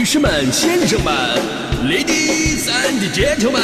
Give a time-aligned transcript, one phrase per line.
[0.00, 1.14] 女士们、先生们
[1.84, 3.60] ，Ladies and Gentlemen，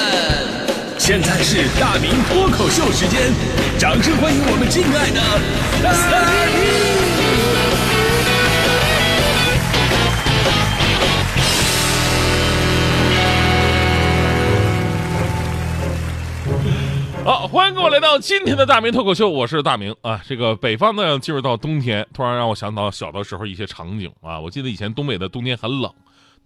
[0.99, 3.33] 现在是大明脱口秀时间，
[3.79, 5.19] 掌声欢迎我们敬爱的
[5.83, 5.95] 大
[6.53, 6.57] 明！
[17.25, 20.21] 好，欢迎各位来到今天的大明脱口秀，我是大明啊。
[20.29, 24.39] 这个北方呢，进入到冬天，突然让我想到小的时候一些场景啊。
[24.39, 25.91] 我记得以前东北的冬天很冷，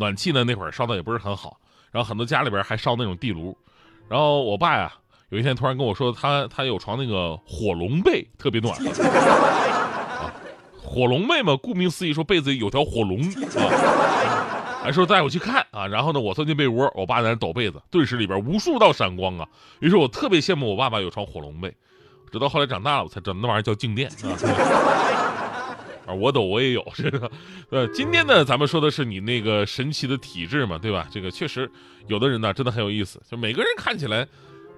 [0.00, 1.58] 暖气呢那会儿烧的也不是很好，
[1.92, 3.54] 然后很多家里边还烧那种地炉。
[4.08, 4.90] 然后我爸呀，
[5.28, 8.88] 有一天突然跟我说，他他有床那个火龙被，特别暖和。
[10.24, 10.32] 啊，
[10.82, 14.80] 火龙被嘛，顾名思义，说被子里有条火龙啊。
[14.82, 19.46] 还说带我去看啊，然后呢，我钻进被窝，我爸在那抖被子，顿时里边无数道闪光啊。
[19.80, 21.76] 于是我特别羡慕我爸爸有床火龙被，
[22.32, 24.32] 直到后来长大了，我才知道那玩意儿叫静电啊。
[26.18, 27.30] 我抖我也有这个。
[27.70, 31.06] 呃，今天呢，咱们说的是你那个神奇的体质嘛，对吧？
[31.10, 31.70] 这个确实
[32.06, 33.20] 有的人呢，真的很有意思。
[33.30, 34.26] 就每个人看起来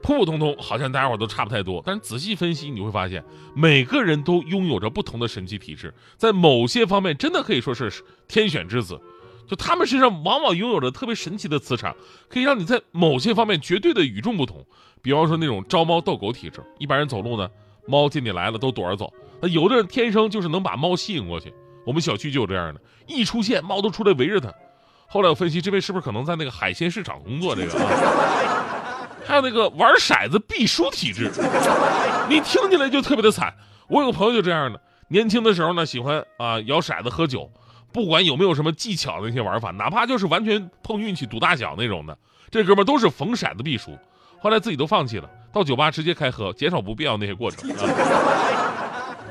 [0.03, 7.91] 普普通通，好像大家伙都差不太多，但是仔细分析，你会发现每个人都拥有着不同的神奇体质，在某些方面真的可以说是
[8.27, 9.01] 天选之子。
[9.47, 11.95] 就他们身上往往拥有着特别神奇的磁场，
[12.29, 14.65] 可以让你在某些方面绝对的与众不同。
[15.03, 17.49] 比方说那种招猫逗狗体质，一般人走路呢，
[17.87, 19.13] 猫见你来了都躲着走。
[19.43, 21.53] 那有的人天生就是能把猫吸引过去。
[21.85, 24.55] 我们小区就有这样的，一出现猫都出来围着他。
[25.09, 27.57] 后来我分析，这位是不是可能在那个海鲜市场工作？
[27.57, 31.31] 这个啊，还有那个玩骰子必输体质，
[32.29, 33.53] 你听起来就特别的惨。
[33.89, 37.51] 我有个朋友就这样的，年轻的时候呢，喜欢啊摇骰子喝酒。
[37.93, 42.17] 不管有没有什么技巧的那些玩法，哪怕就是完全碰运气赌大小那种的，
[42.51, 43.91] 这哥们都是逢骰子必输。
[44.41, 47.69] 后来自己都放弃了，到酒吧直接开喝，减少不必要那些过程。
[47.73, 48.62] 啊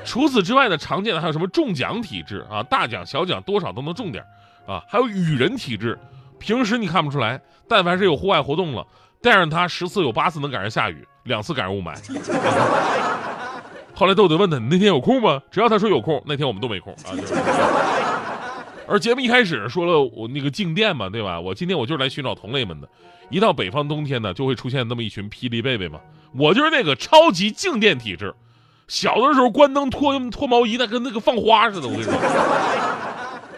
[0.04, 4.24] 除此之外呢，常见的还有什么中奖体质啊，大奖小奖多少都能中点
[4.66, 5.98] 啊，还有雨人体质，
[6.40, 8.86] 平时你看不出来，但凡是有户外活动了，
[9.22, 11.96] 带上他十次有八次能赶上下雨，两次赶上雾霾。
[13.94, 15.40] 后来豆豆问他，你那天有空吗？
[15.52, 17.14] 只要他说有空，那天我们都没空啊。
[18.88, 21.40] 而节目一开始说了我那个静电嘛，对吧？
[21.40, 22.90] 我今天我就是来寻找同类们的。
[23.30, 26.00] 一到北方冬天呢，就会出现那么一群霹雳贝贝嘛。
[26.34, 28.34] 我就是那个超级静电体质。
[28.92, 31.88] 小的时候关灯脱脱毛衣，那跟那个放花似的。
[31.88, 32.14] 我跟你说，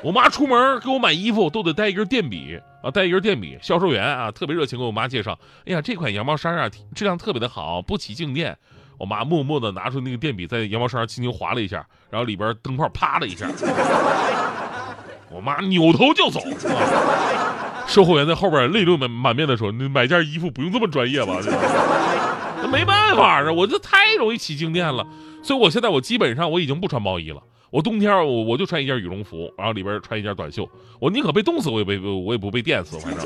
[0.03, 3.57] 我妈出门给我买衣服都得带一根电笔啊，带一根电笔。
[3.59, 5.35] 销售员啊特别热情，给我妈介绍。
[5.65, 8.55] 哎呀，这款羊毛衫啊质量特别的好，不起静电。
[8.99, 13.47] 我妈默默的拿出那个电笔，在羊毛衫上轻轻划了一下，然后里边灯泡啪的一下。
[15.31, 16.39] 我妈扭头就走，
[17.87, 21.37] 售货员在后边泪流满满面的说：“你买件衣服不用这么专业吧？”
[22.63, 25.05] 那没办法啊，我这太容易起静电了，
[25.43, 27.43] 所以我现在我基本上我已经不穿毛衣了。
[27.69, 30.69] 我冬天我我就穿一件羽绒服，然后里边穿一件短袖。
[31.01, 33.25] 我宁可被冻死，我也被我也不被电死，反正。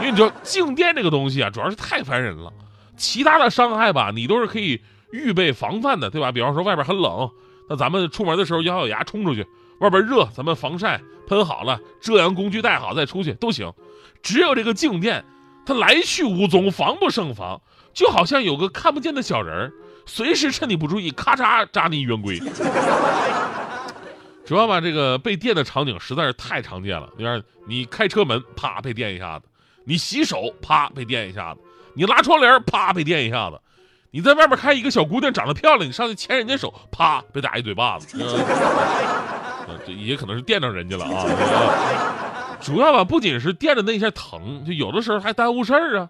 [0.00, 2.52] 因为你知道静电这个东西啊，主要是太烦人了。
[2.96, 6.30] 其他的伤害吧，你都是可以预备防范的，对吧？
[6.30, 7.28] 比方说外边很冷，
[7.68, 9.44] 那咱们出门的时候咬咬牙冲出去。
[9.80, 13.72] 外边热，咱们防晒喷好了，遮阳工具带好再出去都行。
[14.22, 15.24] 只有这个静电，
[15.64, 17.60] 它来去无踪，防不胜防，
[17.98, 19.72] 就好像有个看不见的小人儿，
[20.06, 22.40] 随时趁你不注意，咔嚓扎你圆规。
[24.46, 27.08] 主要吧，这个被电的场景实在是太常见了。
[27.18, 29.46] 你看，你开车门，啪被电一下子；
[29.82, 31.60] 你洗手，啪被电一下子；
[31.92, 33.56] 你拉窗帘，啪被电一下子；
[34.12, 38.16] 你在外面看一个小姑娘长得漂亮，你上去牵人家手，啪被打一嘴巴子。
[39.84, 41.26] 这也可能是电着人家了啊！
[42.60, 46.08] 主要吧，不仅是电的那一下疼，就有的时候还耽误事儿啊。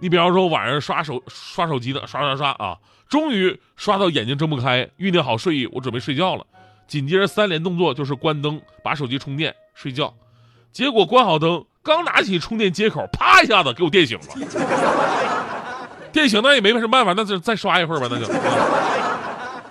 [0.00, 2.78] 你比方说晚上刷手刷手机的，刷刷刷啊，
[3.08, 6.46] 终于刷到眼睛睁不开，酝酿好睡意，我准备睡觉了。
[6.86, 10.14] 紧接着三连动作就是关灯、把手机充电、睡觉。
[10.72, 14.24] 结果关好灯，刚拿起充电接口，啪一下子给我电醒了。
[16.12, 18.26] 电醒那也没什么办法，那就再刷一会儿吧，那就。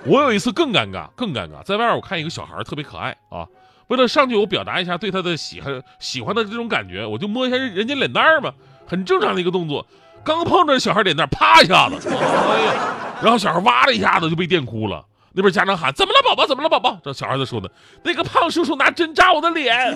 [0.06, 3.48] 我有一次更尴尬，更尴尬，在外边我看一个小孩特别可爱啊，
[3.88, 8.54] 为了上去我表达一下对他的喜欢喜欢的这种感觉，我就摸一下人家脸蛋儿嘛，
[8.86, 9.86] 很正常的一个动作。
[10.28, 12.74] 刚碰着小孩脸蛋，啪一下子，哎呀，
[13.22, 15.02] 然后小孩哇的一下子就被电哭了。
[15.32, 16.46] 那边家长喊：“怎么了，宝宝？
[16.46, 17.72] 怎么了，宝宝？”这小孩子说的
[18.04, 19.96] ：“那个胖叔叔拿针扎我的脸。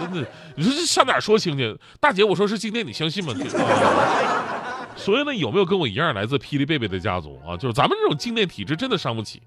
[0.00, 1.78] 真的，你说这上哪说清去？
[2.00, 3.32] 大姐，我说是静电，你相信吗？
[4.96, 7.54] 所以呢，有没有跟我一样来自霹雳贝贝的家族啊？
[7.56, 9.40] 就是咱们这种静电体质真的伤不起。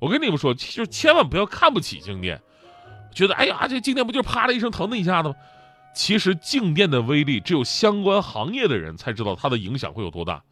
[0.00, 2.40] 我跟你们说，就千万不要看不起静电，
[3.14, 5.34] 觉得哎呀，这静电不就啪的一声疼的一下子吗？
[5.98, 10.44] 其实静电的威力，只有相关行业的人才知道它的影响会有多大。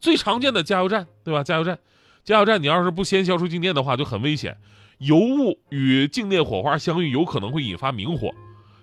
[0.00, 1.44] 最常见的加油站，对吧？
[1.44, 1.78] 加油站，
[2.24, 4.56] 加油站，你要是不先消除静电的话，就很危险。
[4.96, 8.34] 油雾与静电火花相遇，有可能会引发明火。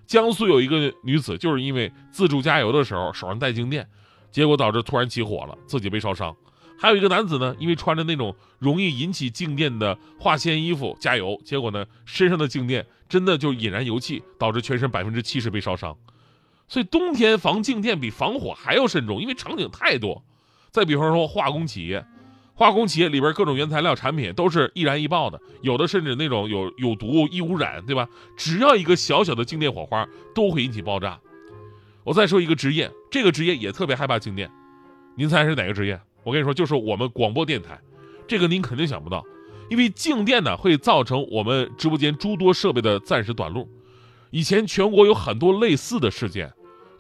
[0.06, 3.89] 江苏有一个女子就是因为自助加油的时候手上带静电，
[4.29, 6.35] 结果导致突然起火了，自己被烧伤。
[6.77, 15.97] 还有一个男子呢，因为穿着那种容易引起静电的化纤衣服加油，结果呢身上的静电真的就引燃油气，导致全身百分之七十被烧伤。
[16.71, 20.23] 所以冬天防静电比防火还要慎重，因为场景太多。
[20.69, 22.06] 再比方说化工企业，
[22.53, 28.07] 化工企业里边各种原材料产品都是易燃易爆的，有的甚至那种有有毒、易污染，对吧？
[28.38, 31.19] 只要一个小小的静电火花都会引起爆炸。
[32.06, 34.50] 我再说一个职业，这个职业也特别害怕静电，
[35.17, 36.00] 您猜是哪个职业？
[36.24, 37.77] 我跟你说，就是我们广播电台，
[38.25, 39.21] 这个您肯定想不到，
[39.69, 43.67] 因为静电呢会造成我们直播间诸多设备的暂时短路。
[44.33, 46.50] 以前全国有很多类似的事件，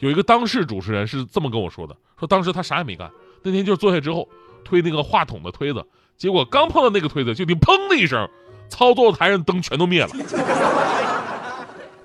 [0.01, 3.09] 有一个当事主持人是这么跟我说的：说当时他啥也没干，
[3.43, 4.27] 那天就是坐下之后
[4.63, 5.85] 推那个话筒的推子，
[6.17, 8.27] 结果刚碰到那个推子，就听砰的一声，
[8.67, 10.09] 操作台上灯全都灭了。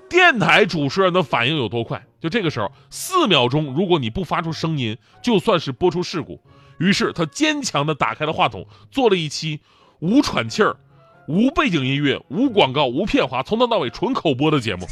[0.07, 2.05] 电台主持人的反应有多快？
[2.21, 6.39] 就这个时候，四秒钟，如果你不发出声音，就算是播出事故。
[6.77, 9.59] 于是他坚强地打开了话筒，做了一期
[9.99, 10.75] 无喘气儿、
[11.27, 14.87] 无背景音乐、无广告、无片花，从头到尾纯口播的节目。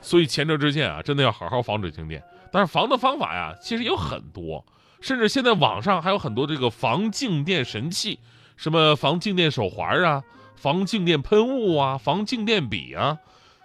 [0.00, 2.22] 所以前车之鉴啊，真的要好好防止静电。
[2.52, 4.64] 但是防的方法呀，其实有很多，
[5.00, 8.18] 甚至现在网上还有很多这个防静电神器，
[8.56, 10.22] 什么防静电手环啊、
[10.56, 13.18] 防静电喷雾啊、防静电笔啊。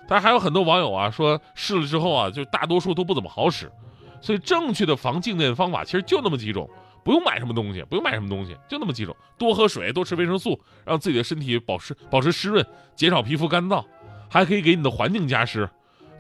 [0.08, 3.72] 但还有很多网友啊说试了之后啊，就大多数都不怎么好使。
[4.22, 6.68] 所以，正确的防静电方法其实就那么几种，
[7.04, 12.66] 不用买什么东西，不用买什么东西，就那么几种：多喝水，多吃维生素，让自己的身体保持保持湿润，
[12.96, 13.84] 减少皮肤干燥，
[14.30, 15.70] 还可以给你的环境加湿。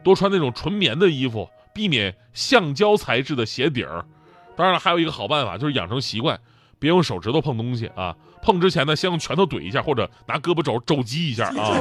[0.05, 4.05] 多穿那种纯棉的衣服，避免橡胶材质的鞋底儿。
[4.55, 6.39] 当然了，还有一个好办法，就是养成习惯，
[6.77, 8.15] 别用手指头碰东西啊。
[8.43, 11.73] 碰之前呢，先用拳头怼一下，或者拿胳膊肘肘击一下啊。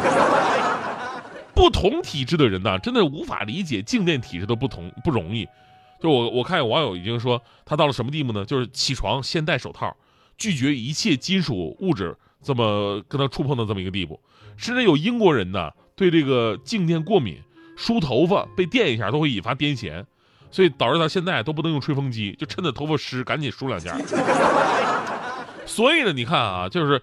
[1.54, 5.46] 不同体质的人呢，真的无法理解静电体质的不同，不容易。
[6.00, 8.42] 就我我看有网友已经说他到了什么地步呢？
[8.46, 9.94] 就是起床先戴手套，
[10.38, 14.18] 拒绝一切金属物质这么跟他触碰的这么一个地步。
[14.56, 17.38] 甚至有英国人呢对这个静电过敏，
[17.76, 20.04] 梳头发被电一下都会引发癫痫，
[20.50, 23.96] 所以导致他现在都不能用吹风机，就趁着头发湿赶紧梳两下。
[25.66, 27.00] 所以呢，你看啊，就是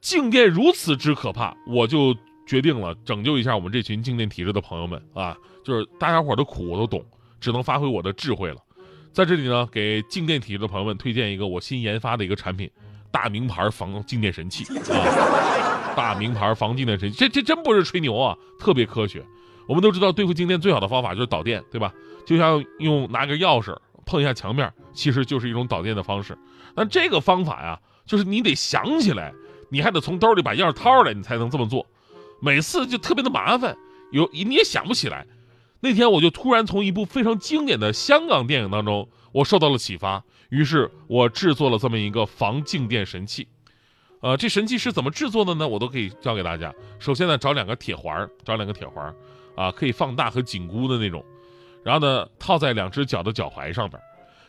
[0.00, 2.16] 静电如此之可怕，我就
[2.46, 7.04] 决定了拯救一下我们这群静电体质的朋友们啊，就是大家伙的苦我都懂。
[7.40, 8.56] 只能发挥我的智慧了，
[9.12, 12.70] 在这里呢，给静电体质的朋友们推荐一个我新研发的一个产品，
[13.10, 15.90] 大名牌防静电神器啊！
[15.96, 19.24] 大名牌防静电神器，这这真不是吹牛啊，特别科学。
[19.66, 21.92] 我们都知道对付静电最好的方法就是导电，对吧？
[22.26, 26.36] 就像用拿个钥匙碰一下墙面，其实就是一种导电的方式。
[26.74, 29.32] 那这个方法呀，就是你得想起来，
[29.70, 31.86] 你还得从兜里把钥匙掏出来，你才能这么做。
[32.40, 33.76] 每次就特别的麻烦，
[34.10, 35.26] 有你也想不起来。
[35.80, 43.48] 那天我就突然从一部非常经典的香港电影当中，我受到了启发，于是我制作了这么一个防静电神器。
[44.20, 45.66] 呃，这神器是怎么制作的呢？
[45.66, 46.72] 我都可以教给大家。
[47.00, 49.12] 首先呢，找两个铁环，找两个铁环，
[49.56, 51.24] 啊，可以放大和紧箍的那种，
[51.84, 54.00] 然后呢，套在两只脚的脚踝上边，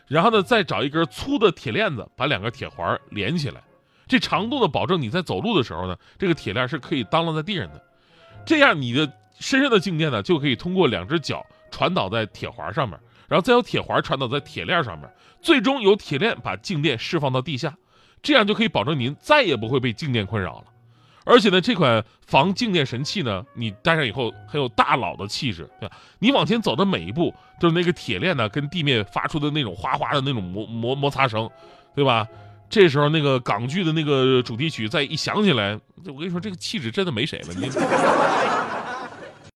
[0.06, 3.62] 然后呢，再找一根粗的铁链子，把两个铁环连起来。
[4.06, 7.82] 这长度呢，保证你在走路的时候呢，这个铁链是可以当啷在地上的，
[8.44, 9.12] 这样你的。
[9.40, 15.10] 身上的静电呢，就可以通过两只脚传导在铁环上面，然后再由铁环传导在铁链上面，
[15.42, 17.76] 最终由铁链把静电释放到地下，
[18.22, 20.66] 这样就可以保证您再也不会被静电困扰了。
[21.24, 25.96] 而且呢，这款防静电神器呢，你戴上以后很有大佬的气质，对吧？
[26.18, 31.48] 你往前走的每一步，就是那个铁链呢跟地面发出的那种哗哗的那种摩摩摩擦声，
[31.94, 32.28] 对吧？
[32.68, 37.70] 这时候那个港剧的那个主题曲再一响起来，我跟你说，这个气质真的没谁了，你。